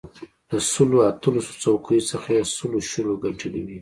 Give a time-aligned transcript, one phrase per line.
[0.49, 3.69] له سلو اتلسو څوکیو څخه یې سلو شلو ګټلې وې.